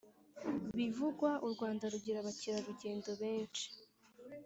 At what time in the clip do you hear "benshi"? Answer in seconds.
3.21-3.65